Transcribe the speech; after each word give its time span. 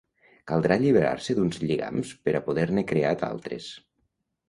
Caldrà 0.51 0.77
alliberar-se 0.81 1.35
d'uns 1.41 1.61
lligams 1.65 2.17
per 2.25 2.37
a 2.39 2.45
poder-ne 2.51 2.89
crear 2.93 3.17
d'altres. 3.25 3.73